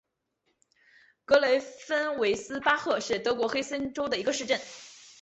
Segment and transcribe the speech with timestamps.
[1.25, 4.59] 格雷芬维斯巴赫是德国黑森州的一个市镇。